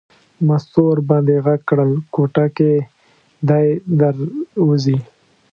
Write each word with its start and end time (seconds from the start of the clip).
مستو 0.47 0.81
ور 0.87 0.99
باندې 1.09 1.35
غږ 1.45 1.61
کړل 1.69 1.91
کوټه 2.15 2.45
کې 2.57 2.71
دی 3.49 3.67
در 3.99 4.15
وځي. 4.67 4.97